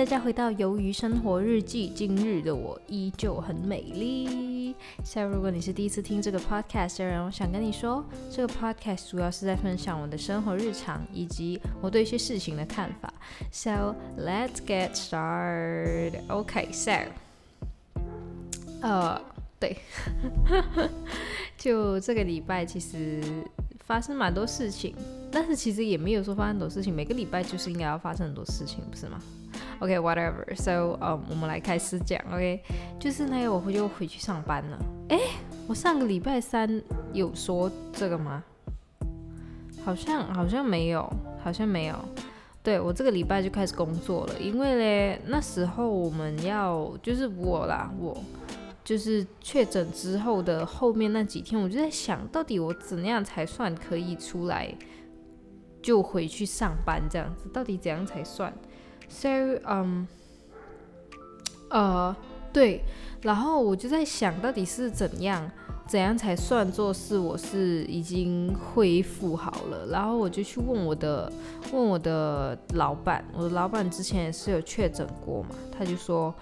[0.00, 1.90] 大家回到《鱿鱼生活日记》。
[1.92, 4.74] 今日的我依旧很美丽。
[5.04, 13.12] 现在，如果你是第一次听这个 podcast 的人，我想跟你说，这个 podcast 主要是在分享我的生活日常以及我对一些事情的看法。
[13.52, 16.14] So let's get started。
[16.28, 16.92] OK，so，
[18.80, 19.20] 呃，
[19.58, 19.76] 对，
[21.58, 23.22] 就这个礼拜其实
[23.80, 24.94] 发生蛮多事情，
[25.30, 26.90] 但是其实也没有说发生很多事情。
[26.90, 29.20] 每个礼拜就是应该要发生很多事情，不是吗
[29.80, 30.54] ？OK，whatever。
[30.54, 32.20] So，嗯，我们来开始讲。
[32.32, 32.62] OK，
[32.98, 34.78] 就是呢，我就回去上班了。
[35.08, 35.18] 诶，
[35.66, 36.80] 我上个礼拜三
[37.12, 38.44] 有说这个吗？
[39.84, 41.96] 好像好像没有，好像没有。
[42.62, 48.16] 对我这个礼拜就开始工作了，因为嘞，那时候我们要就是我啦，我。
[48.82, 54.74] 就是确诊之后的后面那几天，我就在想到底我怎样才算可以出来
[55.80, 57.48] 就回去上班这样子？
[57.52, 58.52] 到底怎样才算
[59.10, 59.28] ？So，
[59.66, 60.08] 嗯，
[61.68, 62.16] 呃，
[62.52, 62.82] 对，
[63.20, 65.50] 然后我就在想到底是怎样
[65.86, 69.88] 怎样才算作是我是已经恢复好了？
[69.88, 71.30] 然后我就去问我的
[71.72, 76.34] 问我的老板，我的老板之前也是有确诊过嘛，他就说。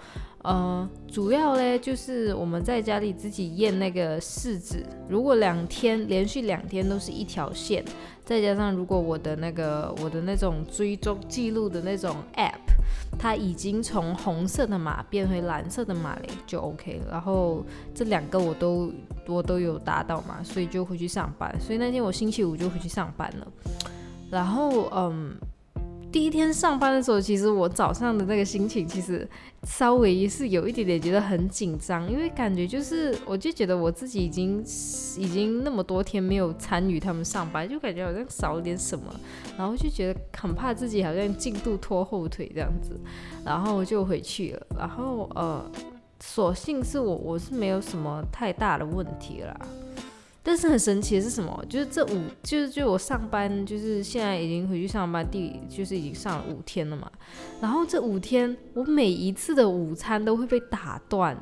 [0.43, 7.83] 呃，主要嘞就是我们在家里自己验那个试纸，如果两天连续两天都是一条线，
[8.23, 12.53] 再加上如果我的那个我的那种追踪记录的那种 app，
[13.19, 17.11] 它已经从红色的码变回蓝色的码嘞，就 OK 了。
[17.11, 18.93] 然后这两个我都
[19.27, 21.53] 我都有达到嘛，所以就回去上班。
[21.59, 23.47] 所以那天我星期五就回去上班了。
[24.31, 25.35] 然后嗯。
[26.11, 29.27] 第一天上班的时候，其实我早上的那个心情，其实
[29.63, 34.59] 稍微是有一点点觉得很紧张，因为感觉就是，我就觉得我自己已经
[35.17, 39.05] 已经那么多天没有参与他们上班，就感觉好像少了点什么，
[39.55, 42.99] 然后就觉得很怕自己好像进度拖后腿这样子，
[43.45, 45.63] 然后就回去了，然后呃，
[46.19, 49.55] 所幸是我我是没有什么太大的问题啦。
[50.41, 51.65] 但是很神奇的是什么？
[51.67, 57.11] 就是这五，就是就我上班，就是现在已经回去上班，第就是已经上了五天了嘛。
[57.61, 61.37] 然后这五天，我每一次的午餐都会被打断，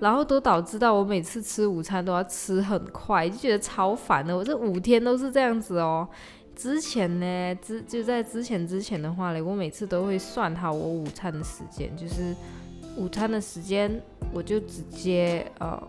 [0.00, 4.34] 然后都导致到我每次吃午餐都要吃很快，就觉得超烦的。
[4.34, 6.08] 我这五天都是这样子哦。
[6.56, 12.34] 之前呢，之就在之前之前的话嘞，我每次都会算好我午餐的时间，就是
[12.96, 14.00] 午餐的时间，
[14.32, 15.80] 我就直接呃。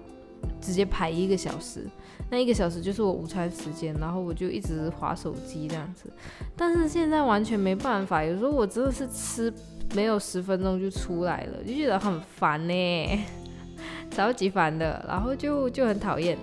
[0.62, 1.86] 直接排一个小时，
[2.30, 6.12] 那一个小时就是我午餐时间，然后我就一直划手机这样子。
[6.56, 9.54] 但是现在完全没办法，有时候我真的是吃
[9.94, 13.26] 没有十分钟就出来了，就觉得很烦呢，
[14.10, 16.38] 超级烦的，然后就就很讨厌。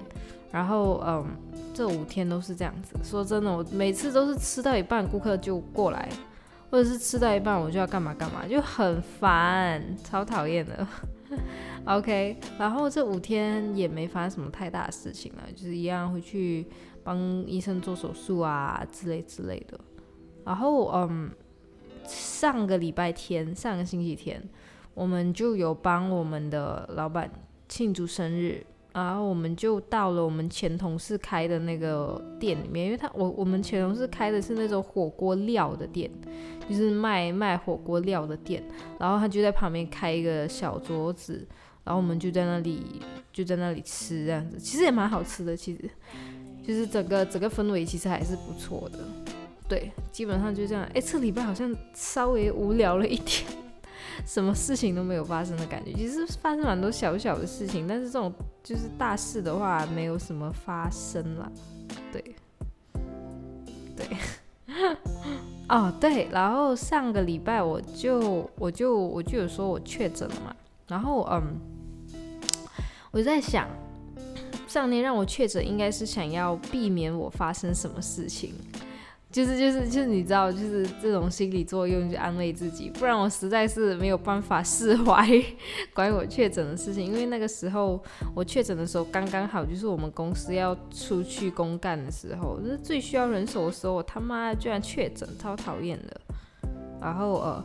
[0.53, 1.25] 然后嗯，
[1.73, 2.97] 这五天都是这样子。
[3.05, 6.09] 说真的，我每次都是吃到一半顾客就过来，
[6.71, 10.87] 或者是吃到一半我就要干嘛干嘛，就很烦，超讨厌的。
[11.87, 16.67] OK，然后这五天也没发生什么太大的事情了，就是一样回去
[17.03, 19.81] 帮医生做手术啊之类之类的。
[20.45, 21.31] 然后嗯，
[22.05, 24.43] 上个礼拜天，上个星期天，
[24.95, 27.31] 我们就有帮我们的老板
[27.69, 36.11] 庆祝生日，然后我们就到了我们前同事开的那个店里面，因为他我我们前同事开的是那种火锅料的店。
[36.69, 38.63] 就是卖卖火锅料的店，
[38.97, 41.45] 然后他就在旁边开一个小桌子，
[41.91, 43.03] 然后我们就在那里
[43.33, 45.91] 就在那里吃这样子，其实也蛮好吃的，其实
[46.65, 48.99] 就是整个整个氛围其实还是不错的，
[49.69, 50.89] 对，基本上就这样。
[50.95, 53.45] 哎，这礼拜好像稍微无聊了一点，
[54.25, 61.51] 什么事情都没有发生的感觉，其实发生蛮多小小的事情，但是这种就是大事的话没有什么发生了，
[62.13, 62.23] 对，
[63.97, 64.07] 对。
[65.69, 70.55] 哦，对，然后上个礼拜我就我就我就有说我确诊了嘛，
[70.87, 71.59] 然后嗯，
[73.11, 73.69] 我在想，
[74.69, 78.55] 上天让我确诊应该是想要避免我发生什么事情。
[79.33, 85.25] 就是就是就是你知道，就是这种心理作用，就安慰自己，不然我实在是没有办法 释怀
[85.95, 87.07] 关于我确诊的事情。
[87.07, 88.03] 因为那个时候
[88.35, 96.21] 我确诊的时候，刚刚好就是我们公司要出去公干的时候，就是最需要人手的时候，我他妈居然确诊，超讨厌的。
[97.01, 97.65] 然后呃，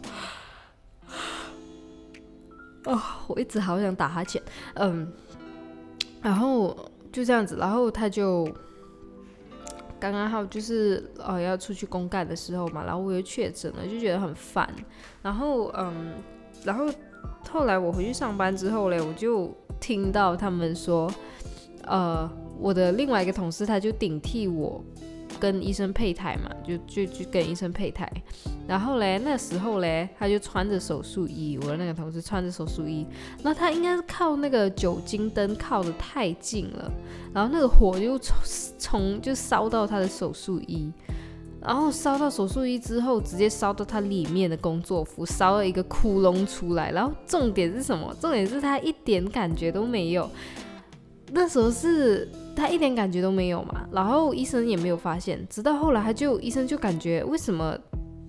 [2.85, 4.41] 哦，我一直好想打哈欠，
[4.75, 5.11] 嗯，
[6.21, 6.75] 然后
[7.11, 8.47] 就这样子，然后他就。
[9.97, 14.69] 刚刚好就是呃要出去公干的时候嘛，然后我又确诊了，就觉得很烦。
[15.23, 16.13] 然后嗯，
[16.65, 16.85] 然后
[17.49, 19.49] 后来我回去上班之后嘞，我就
[19.79, 21.09] 听到他们说，
[21.85, 22.29] 呃，
[22.59, 24.83] 我的另外一个同事他就顶替我
[25.39, 28.11] 跟医生配台嘛，就就就跟医生配台。
[28.67, 33.05] 然后嘞，那时候嘞，他就穿着手术衣，我的那个同事穿着手术衣，
[33.43, 36.91] 那他应该是靠那个酒精灯靠得太近了，
[37.33, 38.35] 然后那个火就从
[38.77, 40.91] 从就烧到他的手术衣。
[41.61, 46.91] 然后烧到手术衣之后，直接烧到他里面的工作服，烧了一个窟窿出来。
[46.91, 48.15] 然后重点是什么？
[48.21, 50.29] 重点是他一点感觉都没有。
[51.31, 55.45] 那时候是他一点感觉都没有嘛，然后医生也没有发现。
[55.50, 57.77] 直到后来，他就医生就感觉为什么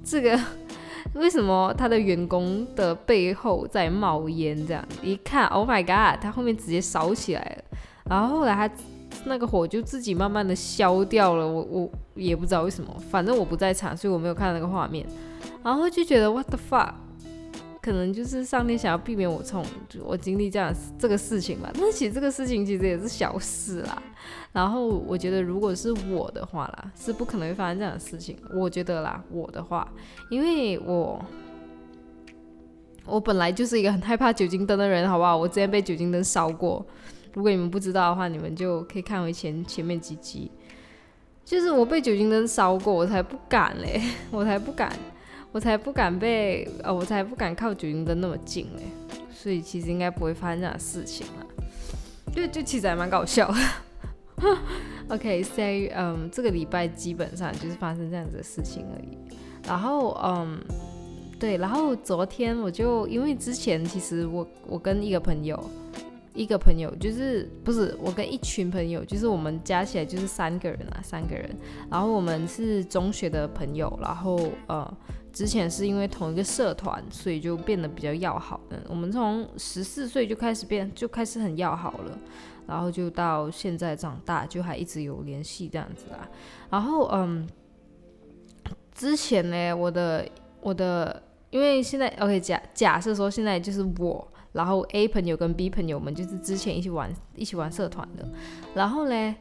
[0.05, 0.39] 这个
[1.15, 4.67] 为什么他的员工的背后在冒烟？
[4.67, 6.21] 这样一看，Oh my god！
[6.23, 7.79] 他后面直接烧起来了。
[8.05, 8.75] 然后后来他。
[9.25, 15.05] 那个火就自己慢慢的消掉了，我我也不知道为什么，反正我不在场，所以我没有看到那个画面，
[15.65, 16.93] 然后就觉得 what the fuck，
[17.87, 19.65] 可能就是上天想要避免我从
[20.05, 21.71] 我经历这样这个事情吧。
[21.73, 24.03] 但其实这个事情其实也是小事啦。
[24.53, 28.37] 然后我觉得如果是我的话啦，是不可能会发生这样的事情。
[28.53, 29.87] 我觉得啦，我的话，
[30.31, 31.25] 因为我
[33.05, 35.37] 我本来就是一个很害怕酒精灯的人，好不好？
[35.37, 36.85] 我之前被酒精灯烧过。
[37.35, 40.51] 如果你们不知道的话，你们就可以看回前前面几集。
[41.45, 44.03] 就是我被酒精灯烧过，我才不敢嘞，
[44.33, 44.93] 我才不敢，
[45.53, 48.83] 我才不敢被呃，我才不敢靠酒精灯那么近嘞。
[49.33, 51.47] 所以其实应该不会发生这样的事情了。
[52.35, 53.53] 就就其实还蛮搞笑。
[55.09, 59.17] OK，say，嗯，这个礼拜基本上就是发生这样子的事情而已。
[59.67, 60.59] 然后，嗯，
[61.39, 65.59] 对，然后昨天我就因为之前其实我我跟一个朋友。
[66.37, 71.49] 一个朋友就是不是我跟一群朋友，就是我们加起来就是三个人啊，三个人。
[71.91, 74.97] 然后我们是中学的朋友，然后呃，
[75.33, 78.61] 之前是因为同一个社团，所以就变得比较要好。
[78.69, 82.19] 嗯，我们从十四岁就开始变，就开始很要好了，
[82.67, 86.29] 然后就到现在长大，就还一直有联系这样子啊。
[86.69, 87.49] 然后嗯，
[88.93, 90.29] 之前呢，我的
[90.61, 94.33] 我的，因为现在 OK 假假设说现在就是我。
[94.57, 98.27] 然后 A 朋友跟 B 朋友们就是之前一起玩一起玩社团的，
[98.75, 99.37] 然后呢，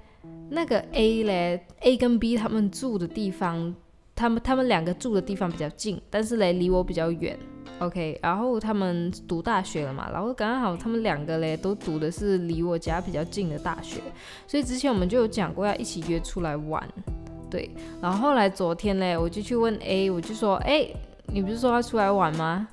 [0.49, 3.73] 那个 A 嘞，A 跟 B 他们住的地方，
[4.13, 7.39] 他们他们两个住的地方比较近，但是嘞离我比较远
[7.79, 14.01] ，OK，然后他们读大学了嘛，然后刚刚好他们两个嘞都读的是离我家比较近的大学，
[14.45, 16.85] 所以之前我们就有讲过要一起约出来玩，
[17.49, 17.69] 对，
[18.01, 20.87] 然后后来昨天嘞我就去问 A，我就说，哎，
[21.27, 22.67] 你不是说要出来玩吗？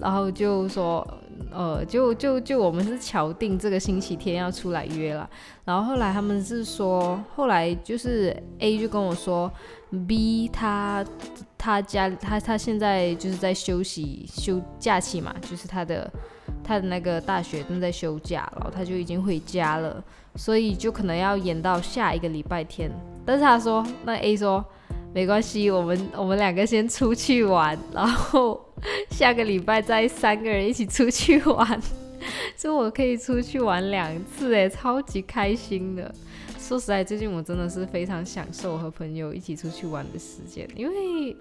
[0.00, 1.06] 然后就说。
[1.52, 5.28] 呃，就就就我们是敲定这个星期天要出来约了，
[5.64, 9.50] 然后后来他们是说，后来就是 A 就跟我说
[10.06, 11.04] ，B 他
[11.58, 16.08] 他家他他现在就是在休息休假期嘛，就是他的
[16.62, 20.04] 他的那个大学正在休假，然后他就已经回家了，
[20.36, 22.92] 所以就可能要延到下一个礼拜天。
[23.26, 24.64] 但是他说，那 A 说
[25.12, 28.60] 没关系，我们我们两个先出去玩，然后。
[29.10, 31.78] 下个礼拜再三个人一起出去玩，
[32.56, 36.10] 所以我可以出去玩两次，哎，超级开心的。
[36.58, 41.36] 说实在，最近我真的是非常享受和朋友一起出去玩的时间，因为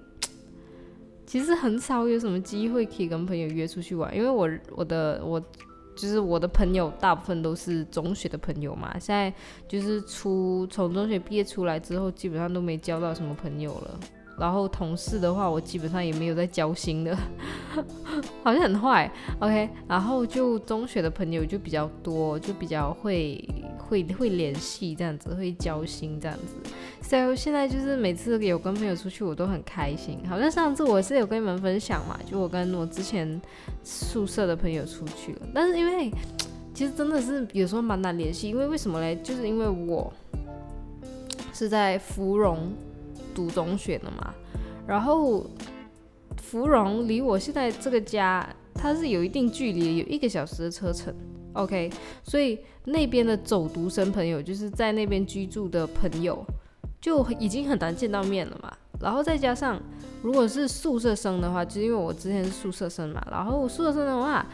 [1.26, 5.42] 其实很少有什么机会可以跟朋友约出去玩，因为我我的我
[6.00, 9.34] 就是我的朋友大部分都是中学的朋友嘛，现在
[9.68, 14.00] 就是出从中学毕业出来之后，基本上都没交到什么朋友了。
[14.40, 17.14] 然后同事的话，我基本上也没有在交心的，
[18.42, 19.12] 好像很坏。
[19.40, 23.44] OK，然后就中学的朋友就比较多，就比较会
[23.90, 26.72] 会会联系这样子，会交心这样子。
[27.02, 30.20] 所以现在就是每次有跟朋友出去，我都很开心。
[30.30, 33.42] 好像上次我是有跟你们分享嘛，就我跟我之前
[33.84, 36.12] 宿舍的朋友出去了，但是因为
[36.74, 39.16] 其实真的是有时候蛮难联系，因为为什么嘞？
[39.24, 40.14] 就是因为我
[41.54, 42.72] 是在芙蓉。
[43.36, 44.34] 读中学的嘛，
[44.86, 45.46] 然后
[46.42, 51.14] 芙蓉离我现在这个家，它是有一定距离，有一个小时的车程。
[51.54, 51.92] OK，
[52.24, 56.46] 所以那边的走读生朋友，就是在那边居住的朋友，
[57.02, 58.72] 就已经很难见到面了嘛。
[59.02, 59.82] 然后再加上，
[60.22, 64.46] 如果是宿舍生的话，就因为我之前是宿舍生嘛，然后宿舍生的话，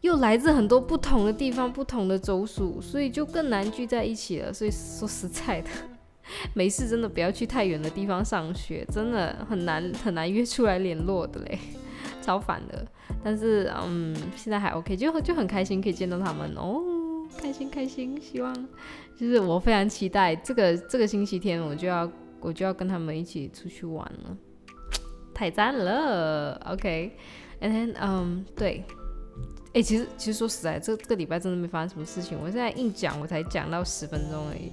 [0.00, 4.52] 又来自很多不同的地方、不同的州属，所以就更难聚在一起了。
[4.52, 5.70] 所以说实在的。
[6.54, 11.56] 没事，真的不要去太远的地方上学，真的很难很难约出来联络的嘞，
[12.26, 12.84] 超烦的。
[13.22, 16.82] 但是嗯，现在还 OK，就就很开心可以见到他们哦，
[17.38, 18.20] 开心开心。
[18.20, 18.52] 希望
[19.16, 24.36] 就是我非常期待这个这个星期天我就要我就要跟他们一起出去玩了，
[25.32, 26.60] 太赞了。
[26.66, 28.84] OK，and then 嗯对，
[29.72, 34.72] 哎其实其实说实在，这这个礼拜真的没发生什么事情，我现在硬讲我才讲到十分钟而已。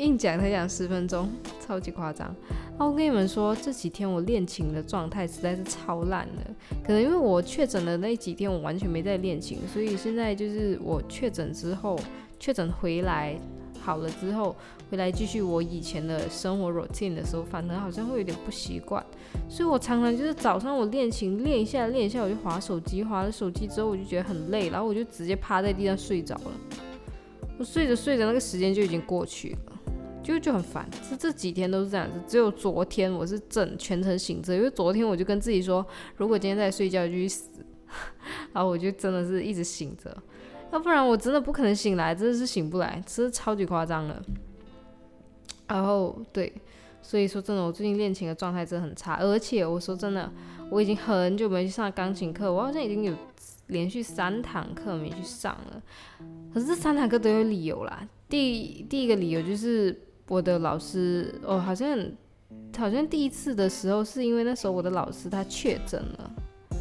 [0.00, 1.30] 硬讲才讲十分钟，
[1.60, 2.34] 超级夸张。
[2.78, 6.50] 那我跟你们说，这几天我练琴的状态实在是超烂的。
[6.82, 12.00] 可能因为我确诊的那几天，我完全没在练琴，所以现在就是我确诊之后，
[12.38, 13.38] 确诊回来
[13.78, 14.56] 好了之后，
[14.90, 19.04] 回来继续我以前的生活 routine 的时候，反而好像会有点不习惯。
[19.50, 26.52] 所以我常常就是早上我练琴练一下练一下，我就划手机，划了手机之后我就觉得很累，然后我就直接趴在地上睡着了。
[27.58, 29.72] 我睡着睡着，那个时间就已经过去了。
[30.30, 35.84] 就就很烦，是这几天都是这样子，只有昨天我是整全程醒着，因为昨天我就跟自己说，
[36.16, 37.48] 如果今天再睡觉就去死，
[38.52, 40.16] 然后我就真的是一直醒着，
[40.72, 44.22] 要不然我真的不可能醒来，真的是醒不来，真是超级夸张了。
[45.66, 46.52] 然后对，
[47.02, 50.30] 所以说真的，我最近练琴的状态真的很差，而且我说真的，
[50.70, 53.14] 我已经很久没去上钢琴课，我好像已经有
[53.66, 55.82] 连续三堂课没去上了，
[56.54, 58.08] 可是这三堂课都有理由啦。
[58.28, 60.06] 第第一个理由就是。
[60.30, 61.98] 我的老师哦，好像
[62.78, 66.30] 好像第一次的时候是因为那时候我的老师他确诊了，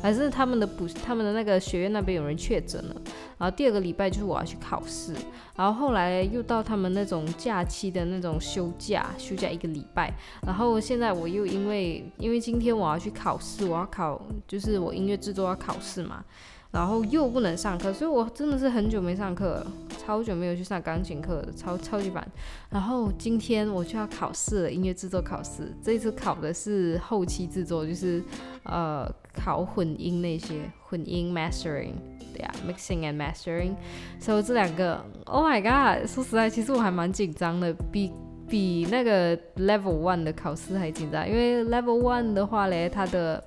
[0.03, 2.95] 还是他们的补他们的那个学院那边有人确诊了。
[3.39, 5.15] 然后第二个礼拜就是我要去考试，
[5.55, 10.13] 然后后来又到他们那种假期的那种休假，休假一个礼拜。
[10.45, 16.23] 然后现在我又因为因为今天我要去考试，我要考就是我音乐制作要考试嘛。
[16.71, 22.25] 然后又不能上课，所以我真的是很久没上课了，超久没有去上钢琴课了，超超级烦。
[22.69, 25.73] 然后今天我就要考试了，音乐制作考试。
[25.81, 28.23] 这次考的是后期制作，就是
[28.63, 31.93] 呃考混音那些，混音 mastering，
[32.35, 33.73] 对呀，mixing and mastering。
[34.19, 36.07] 所以这两个，Oh my god！
[36.07, 38.11] 说实在，其实我还蛮紧张的，比
[38.47, 43.43] 比那个 level one 的考试还紧张，因为 level one 的话嘞，它的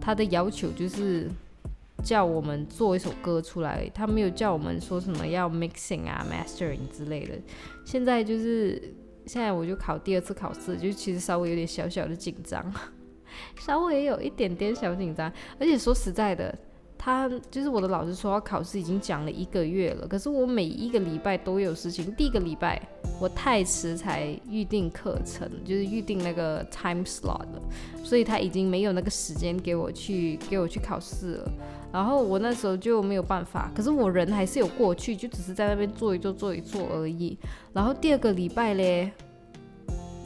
[0.00, 1.28] 它的要求就是。
[2.06, 7.34] 叫我们做一首歌出来，他没有叫我们说什么要 mixing 啊、mastering 之类的。
[7.84, 8.80] 现在就是
[9.26, 12.72] 现在，我就考第二次考试，就其实稍微有点小小的紧张，
[13.58, 15.32] 稍微有一点点小紧张。
[15.58, 16.56] 而且说实在的。
[17.06, 22.12] 他就是我的老师说，要考试已经讲了一个月了，可是我每一个礼拜都有事情。
[22.16, 22.82] 第一个礼拜
[23.20, 27.62] 我太迟才预定课程，就是预定那个 time slot 了，
[28.02, 31.52] 所以他已经没有那个时间给我去给我去考试了。
[31.92, 37.38] 然后我那时候就没有办法，可是我人还是有过去，就只是在那边坐一坐坐一坐而已。
[37.72, 39.12] 然后第二个礼拜嘞，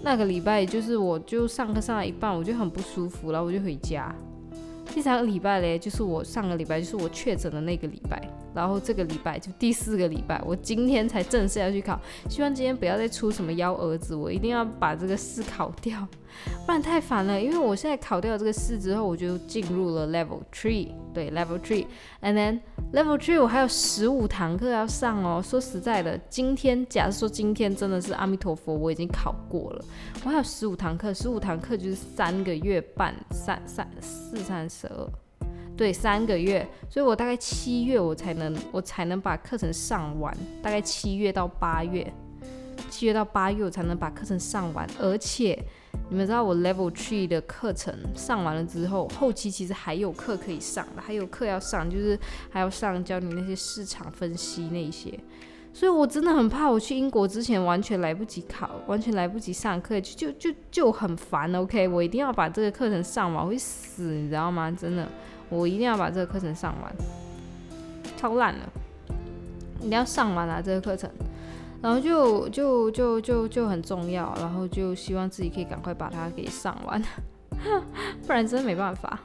[0.03, 4.17] 那个礼拜就是我就上课上到一半，我就很不舒服，然后我就回家。
[4.93, 8.21] 第三个礼拜嘞，就是我上个礼拜，就是我确诊的那个礼拜。
[8.55, 16.07] 然后这个礼拜就第四个礼拜，我今天才正式要去考，希望今天不要再出什么幺蛾子，我一定要把这个试考掉，
[16.67, 17.41] 不然太烦了。
[17.41, 22.61] 因为我现在考掉这个试之后，我就进入了 level three，对 level three，and then
[22.93, 25.41] level three 我还有十五堂课要上哦。
[25.43, 29.85] 说实在的，今天假设说今天真的是阿弥陀佛，我已经考过了，
[30.25, 35.09] 我还有十五堂课，十五堂课就是三个月半，三三四三十二。
[35.81, 42.07] 对，三个月，所以我大概七月我才能我才能把课程上完，大概七月到八月，
[42.91, 44.87] 七月到八月我才能把课程上完。
[44.99, 45.59] 而且
[46.11, 52.19] 你们知道我 Level Three 的课程上完了之后，后期其实还有课可以上的，还有课要上，就是
[52.51, 55.19] 还要上教你那些市场分析那些。
[55.73, 61.51] 所以我真的很怕我去英国之前完全来不及考，完全来不及上课，就就就就很烦。
[61.55, 64.71] OK，我一定要把这个课程上完，会死，你知道吗？
[64.71, 65.09] 真的。
[65.51, 66.95] 我一定要把这个课程上完，
[68.17, 68.69] 超烂了，
[69.81, 71.11] 一定要上完啊这个课程，
[71.83, 77.03] 然后就就就就就很重要，然后就希望自己可以赶快把它给上完，
[78.27, 79.21] 不然真的没办法，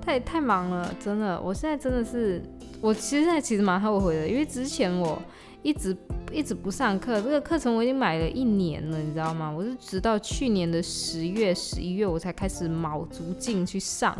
[0.00, 2.40] 太太忙了，真的，我现在真的是，
[2.80, 5.20] 我其实现在其实蛮后悔的，因为之前我
[5.62, 5.96] 一直
[6.30, 9.50] 一直不上课，这个课程我已经买了一年了，你知道吗？
[9.50, 14.16] 我是直到去年的十月、十一月我才开始卯足劲去上。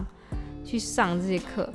[0.66, 1.72] 去上这些课，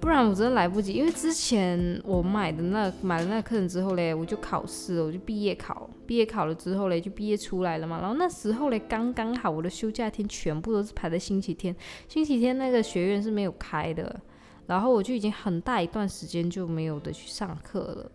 [0.00, 0.92] 不然我真的来不及。
[0.92, 8.00] 因为之前我买的那买了那课程之后嘞，我就考试，我就毕业考，毕业考了之后嘞，就毕业出来了嘛。
[8.00, 11.74] 然后那时候嘞，刚刚好我的休假天全部都是排在星期天，
[12.08, 14.20] 星期天那个学院是没有开的，
[14.66, 18.10] 然后我就已经很大一段时间就没有的去上课了。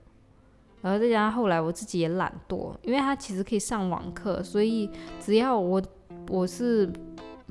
[0.81, 4.89] 然后再加上后来我自己也懒惰，因为他其实可以上网课，所以
[5.19, 5.81] 只要我
[6.27, 6.91] 我是。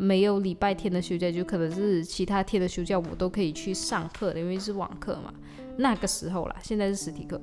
[0.01, 5.33] 没有礼拜天的休假，就可能是其他天的休假，我都可以去上课的，因为是网课嘛。
[5.77, 7.41] 那个时候啦，现在是实体课，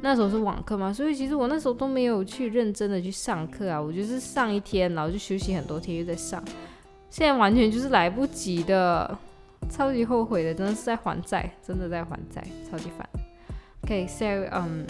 [0.00, 6.44] 那时候是网课嘛，所以其实我那时候都没有去认真的去上课啊，我就是上一天，然后就休息很多天又在上，
[7.08, 9.18] 现在完全就是来不及的，
[9.68, 13.08] 超级后悔的，真的是在还债，真的在还债，超级烦。
[13.84, 14.86] OK，so，嗯，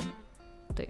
[0.75, 0.89] 对，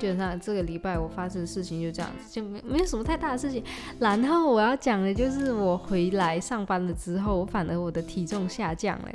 [0.00, 3.62] 基本上这个礼拜我发生的事情就这样子，就没没有什么太大的事情。
[3.98, 9.08] 然后我要讲的就是我回来上班了之后，我反而我的体重下降了。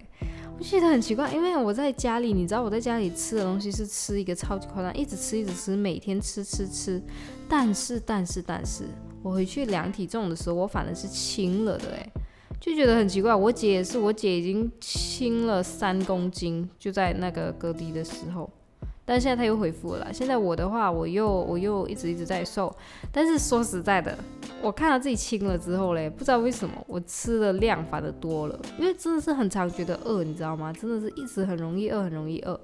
[0.57, 7.01] 我觉得很奇怪，因为我在家里，你知道我在家里吃的东西是吃一个超级夸张，一直吃一直吃，每天吃吃吃。
[7.49, 8.85] 但是但是但是，
[9.23, 12.09] 我回去量体重的时候，我反而是轻了的，诶，
[12.59, 13.33] 就觉得很奇怪。
[13.35, 18.49] 我姐也是，我姐已经轻了三公斤，就在那个隔离的时候。
[19.05, 20.11] 但现在他又恢复了。
[20.11, 22.75] 现在我的话，我又我又一直一直在瘦。
[23.11, 24.17] 但是说实在的，
[24.61, 28.59] 我看到自己轻了之后嘞，不知道为什么我吃的量反而多了。
[28.79, 30.73] 因为真的是很常觉得饿，你知道吗？
[30.73, 32.59] 真的是一直很容易饿，很容易饿。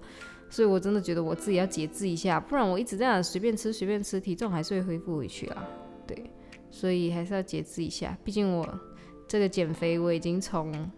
[0.49, 5.63] 所以我真的觉得我自己要节制一下，不然我一直这样随便吃随便吃，体重还是会恢复回去啊。
[6.05, 6.29] 对，
[6.69, 8.17] 所以还是要节制一下。
[8.23, 8.67] 毕竟我
[9.27, 10.91] 这个减肥我已经从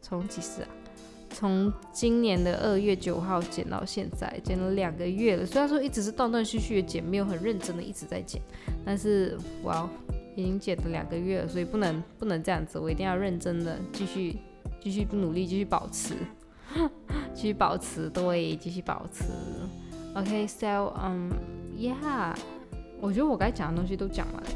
[0.00, 0.68] 从几十啊？
[1.38, 5.46] 从今年的二月九号减到现在，减了两个月了。
[5.46, 8.42] 虽然说一直是断断续续的减，没有很认真的一直在减，
[8.84, 9.88] 但是哇，
[10.34, 14.36] 已经减了两个月了，所以不能不能这样子，我一定要认真的继续
[14.80, 16.16] 继续努力，继续保持，
[17.32, 19.22] 继续保持，对，继续保持。
[20.16, 21.30] OK，so，嗯
[21.78, 22.34] ，yeah，
[23.00, 24.50] 我觉得我该讲的东西都讲完了。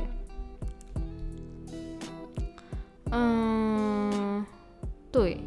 [3.12, 4.44] 嗯，
[5.12, 5.38] 对。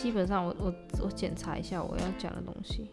[0.00, 2.88] 基本上，我我我检查一下我要讲的东西，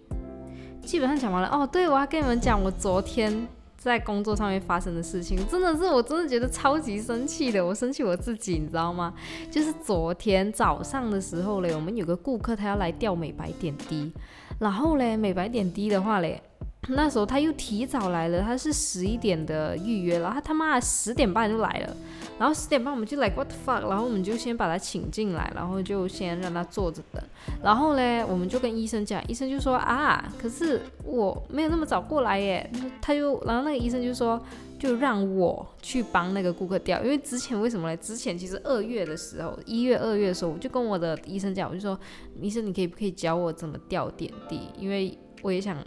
[0.82, 1.48] 基本上讲完了。
[1.50, 3.48] 哦，对，我要跟你们讲我昨天
[3.78, 9.14] 在工作上面发生的事情，真的是我真的觉得超级生气的，我生气我自己，你知道吗？
[9.52, 14.12] 就是昨天早上的时候嘞，我们有个顾客他要来吊美白点滴，
[14.58, 16.42] 然后嘞，美白点滴的话嘞。
[16.90, 21.98] 那时候他又提早来了，他是十一点的预约，然后他他妈十点半就来了，
[22.38, 27.24] 然后十点半我们就 like what the fuck，然后我们就先把他请进来，然后就先让他坐着等，
[27.64, 32.70] 然后嘞我们就跟医生讲，医生就说啊，可是我没有那么早过来耶，
[33.02, 34.40] 他就然后那个医生就说
[34.78, 37.98] 就让我去帮那个顾客调，因为之前为什么嘞？
[37.98, 42.00] 之前其实二月的时候，一月二月的时候，我就跟我的医生讲，我就说
[42.40, 45.78] 医生你可以不可以教我怎么调点滴，因为我也想。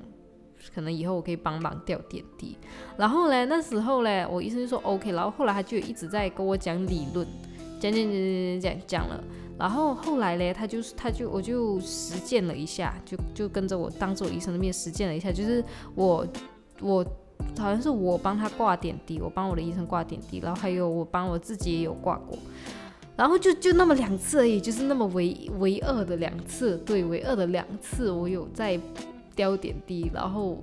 [0.74, 2.56] 可能以后我可以帮忙吊点滴，
[2.96, 7.26] 然后呢，那时候呢，我医生就说 OK，然后后来他就一直在跟我讲理论，
[7.80, 9.24] 讲讲讲讲讲讲了，
[9.58, 16.26] 然后后来呢，他就是他就我就实践了一下，就就跟着我当着我医生的面实践了一下，就是我
[16.80, 17.04] 我
[17.58, 22.36] 好像是我帮他挂点滴，我帮我的医生挂点滴，然后还有我帮我自己也有挂过，
[23.16, 28.78] 然后就就那么两次而已，就是那么唯唯二的两次，对，唯二的两次我有在。
[29.38, 30.58] 掉点滴，然后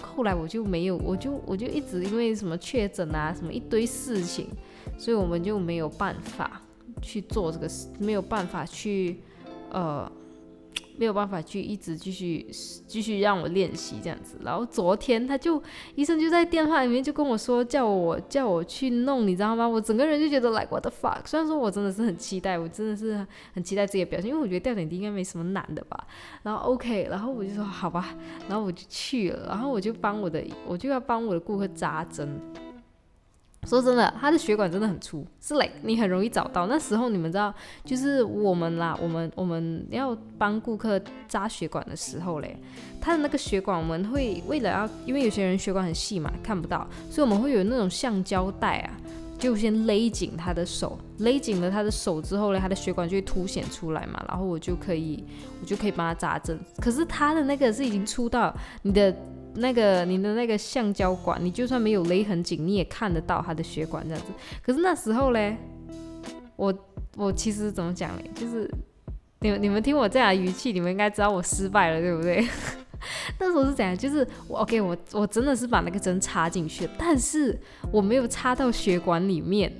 [0.00, 4.46] 后来我就没有，我就我就一直因为什么确诊啊，什么一堆事情，
[4.96, 6.62] 所以我们就没有办法
[7.02, 9.20] 去做这个事，没有办法去
[9.70, 10.10] 呃。
[10.96, 12.46] 没有办法去一直继续
[12.86, 15.62] 继续让我练习这样子，然后昨天他就
[15.94, 19.66] 医生就在电话里面就跟我说叫我叫我去弄，你知道吗？
[19.66, 21.26] 我整个人就觉得 like what the fuck。
[21.26, 26.06] 虽然说我真的是很期待，我真的是很期待自己的表现，因为我觉得吊点滴应该没什么难的吧。
[26.42, 28.14] 然后 OK，然后我就说好吧，
[28.48, 32.40] 然后我就去了，然后我就帮我的我就要帮我的顾客扎针。
[33.66, 36.66] 说真的，他的血管真的很粗，是嘞你很容易找到。
[36.66, 37.52] 那时候你们知道，
[37.84, 42.56] 就是我们啦，我们我们要帮顾客扎血管的时候嘞，
[43.00, 48.90] 他的那个血管我们会为了要，因为有些人血管很细嘛，看不到，所以我们会有那种橡胶带啊，
[49.38, 55.24] 就先勒紧他的手，勒紧了他的手之后嘞，他的血管就会凸显出来嘛，然后我就可以，
[55.60, 56.58] 我就可以帮他扎针。
[56.80, 59.14] 可是他的那个是已经粗到你的。
[59.54, 64.32] 那个你的那个橡胶管，你就算没有勒很紧，你也看得到他的血管这样子。
[64.62, 65.56] 可是那时候嘞，
[66.56, 66.74] 我
[67.16, 68.70] 我其实怎么讲嘞，就是
[69.40, 72.46] 你们你们听我这样的语气，你们应该知道我失败了，对不对？
[73.38, 73.96] 那时候是怎样？
[73.96, 77.58] 就是我 OK，我我真的是把那个针插进去，但是
[77.92, 79.72] 我没有插到血管里面。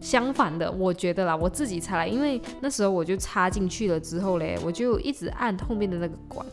[0.00, 6.46] 相反的，我觉得啦，我自己插来，因为那时候我就插进去了之后嘞，我就一直按后面的那个管。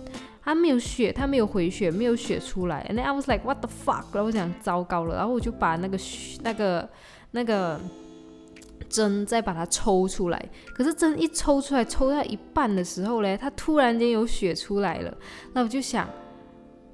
[0.47, 2.89] 他没有血，他没有回血，没有血出来。
[2.89, 4.05] And I was like, what the fuck？
[4.13, 5.99] 然后我想糟糕了，然后我就把那个
[6.41, 6.89] 那个
[7.31, 7.77] 那个
[8.87, 10.49] 针再把它抽出来。
[10.73, 15.13] 可是针一抽出来，抽到一半的时候嘞，他突然间有血出来了。
[15.51, 16.07] 那我就想。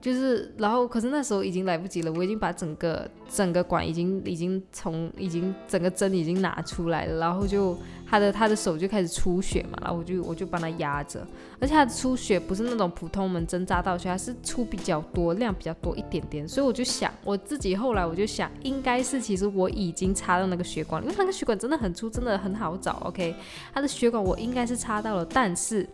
[0.03, 11.25] 就是，然后可是那时候已经来不及了，我已经把整个整个管已经已经从已经整个针已经拿出来了，然后就他的他的手就开始出血嘛，然后我就我就帮他压着，
[11.57, 23.33] 而且他的出血不是那种普通我们针扎到血，它是出比较多量比较多一点点，所以我就想我自己后来我就想应该是其实我已经插到那个血管，因为那个血管真的很粗，真的很好找，OK，
[23.73, 25.87] 他的血管我应该是插到了，但是。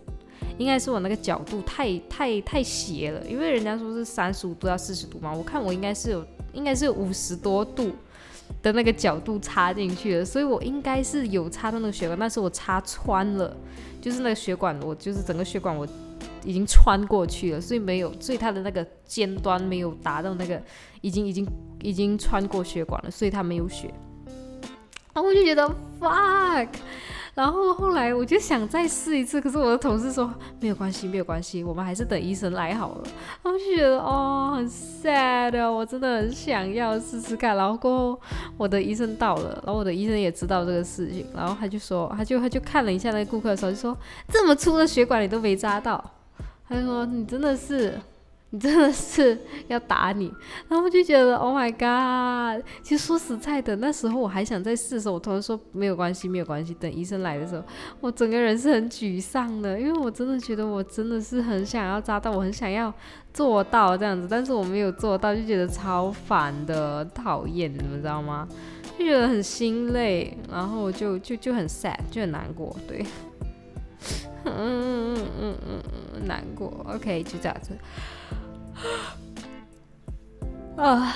[0.60, 7.92] 应该是我那个角度太太太斜了，因为人家说是三十五度到四十度嘛，我看我应该是有应该是五十多度
[8.62, 13.56] 的那个角度插进去了，所以我应该是有插到那个血管，但是我插穿了，
[14.02, 15.88] 就是那个血管，我就是整个血管我
[16.44, 20.62] 已经穿过去了，所以没有，所以它的那个尖端没有达到那个
[21.00, 21.48] 已经已经
[21.82, 23.94] 已经穿过血管了，所以它没有血。
[25.14, 25.68] 然后我就觉得
[26.00, 26.68] fuck，
[27.36, 33.04] 然后后来我就想再试一次，可是我的同事说没有关系，没有关系，我们还是等医生来好了。
[33.44, 37.56] 然后就觉得哦很 sad，我真的很想要试试看。
[37.56, 38.22] 然后过后
[38.58, 46.04] 我的医生到了，然后我的医生也知道这个事情，然后他就说，他就他就看了一下那个顾客的时候，就说这么粗的血管你都没扎到，
[46.68, 48.00] 他就说你真的是。
[48.52, 50.34] 你真的是要打你，
[50.68, 52.66] 然后我就觉得 Oh my God！
[52.82, 56.74] 其实说实在的，那时候我还想再试的时候，我同事说没有关系，没有关系。
[56.74, 57.64] 等医生来的时候，
[58.02, 62.92] 我整个人是很沮丧的，因为我真的觉得我真的是很想要扎到，我很想要
[63.32, 68.48] 做到这样子，但是我没有做到，就觉得超烦的，讨厌，你们知道吗？
[68.98, 73.06] 就觉得很心累，然后就就就很 sad，就很难过，对，
[74.46, 75.84] 嗯嗯嗯嗯
[76.16, 76.86] 嗯，难过。
[76.88, 77.72] OK，就这样子。
[80.78, 81.12] 啊，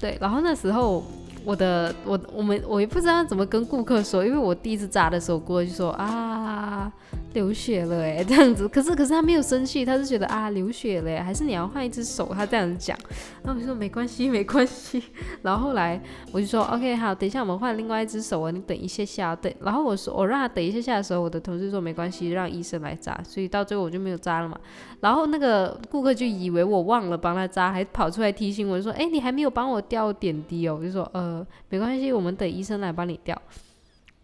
[0.00, 1.02] 对，然后那时候
[1.44, 6.92] 我的我我们我也不知道怎么跟顾客说，因为我第一次扎的时候，顾客就说啊。
[7.34, 12.96] 流血了哎， 这样子，可是可是他没有生气，他是觉得啊流血了，还是你要换一只手，他这样子讲，
[13.42, 15.02] 然后我就说没关系 没关系，
[15.42, 16.00] 然后后来
[16.32, 24.58] 我就说 OK 好，等一下我们换另外一只手啊，你等一下下等，然后我说我让他等一下下的时候，我的同事说没关系，让医生来扎，所以到最后我就没有扎了嘛，
[25.00, 33.40] 然后那个顾客就以为我忘了帮他扎，还跑出来提醒我说，哎你还没有帮我吊点滴哦，我就说呃没关系，我们等医生来帮你吊。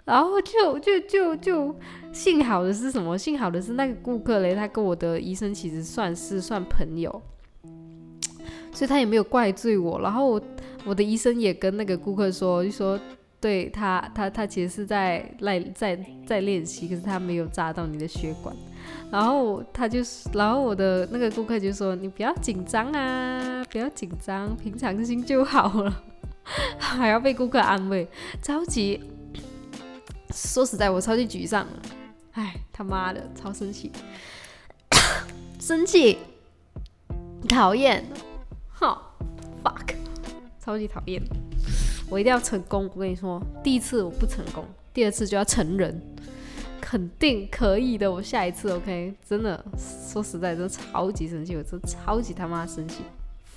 [0.05, 1.75] 然后就就就就
[2.13, 3.17] 幸好的是什么？
[3.17, 7.23] 幸好的是那个顾客嘞，他跟我的医生其实算是算朋友，
[8.73, 10.01] 所以他也没有怪罪我。
[10.01, 10.39] 然后
[10.85, 13.01] 我的医生也跟那个顾客说，就说
[13.41, 18.55] 对他他他其实是在在在在练习，可是他没有扎到你的血管。
[19.11, 26.03] 然后他就是然后我的那个顾客就说你不要紧张啊，不要紧张，平常心就好了。
[26.77, 28.07] 还要被顾客安慰，
[28.43, 29.01] 着急。
[30.35, 31.65] 说实在，我超级沮丧，
[32.33, 33.93] 哎，他妈的，超生气，
[35.61, 36.19] 生气，
[37.49, 38.05] 讨厌，
[38.69, 39.17] 好
[39.63, 39.95] ，fuck，
[40.61, 41.23] 超级讨厌，
[42.11, 42.91] 我一定要成功。
[42.93, 46.03] 我跟你说，第一次我不成功，第二次就要成人，
[46.81, 48.11] 肯定可以的。
[48.11, 49.65] 我下一次，OK，真的，
[50.13, 53.03] 说实在，真的超级生气，我真超级他妈生气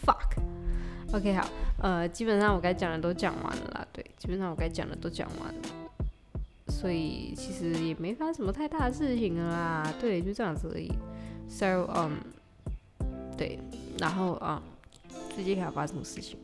[0.06, 5.87] ，fuck，OK，好，呃，基本上我该讲的都讲完了啦，对，基本上我该讲的都讲完了。
[6.68, 10.92] 所以其实也没发生什么太大的事情啦，对，就这样子而已。
[11.50, 12.18] So，嗯，
[13.38, 13.58] 对，
[14.00, 14.62] 然后啊，
[15.34, 16.38] 最近还有发生什么事情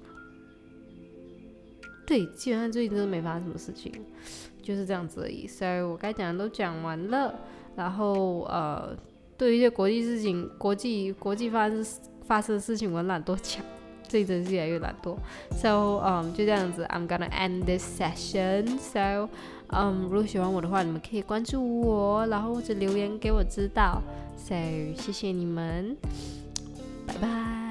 [2.05, 3.91] 对，基本上最近真的没发生什么事情，
[4.61, 5.47] 就是这样子而已。
[5.47, 7.39] So，我该讲的都讲完了，
[7.75, 8.95] 然后呃，
[9.37, 11.85] 对于一些国际事情、国际国际发生
[12.25, 13.63] 发生的事情，我懒惰讲，
[14.13, 15.15] 所以真是越来越懒惰。
[15.57, 18.77] So，嗯，就这样子，I'm gonna end this session.
[18.77, 19.27] So。
[19.69, 24.03] 嗯，如果喜欢我的话，你们可以关注我，然后或者留言给我知道。
[24.37, 24.53] So，
[24.95, 25.97] 谢谢你们，
[27.07, 27.62] 拜拜。